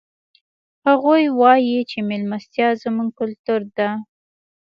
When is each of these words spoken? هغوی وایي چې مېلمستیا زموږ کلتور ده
هغوی 0.87 1.23
وایي 1.39 1.77
چې 1.91 1.97
مېلمستیا 2.09 2.67
زموږ 2.83 3.09
کلتور 3.19 3.61
ده 3.77 3.89